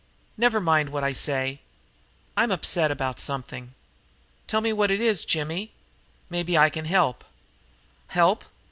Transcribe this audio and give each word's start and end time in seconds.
Never 0.35 0.59
mind 0.59 0.89
what 0.89 1.03
I 1.03 1.13
say. 1.13 1.59
I'm 2.35 2.49
upset 2.49 2.89
about 2.89 3.19
something." 3.19 3.75
"Tell 4.47 4.59
me 4.59 4.73
what 4.73 4.89
it 4.89 4.99
is, 4.99 5.23
Jimmy. 5.25 5.73
Maybe 6.27 6.57
I 6.57 6.71
can 6.71 6.85
help." 6.85 7.23
"Help?" 8.07 8.43